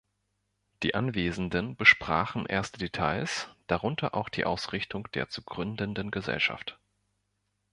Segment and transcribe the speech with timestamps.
[0.81, 6.79] Die Anwesenden besprachen erste Details, darunter auch die Ausrichtung der zu gründenden Gesellschaft.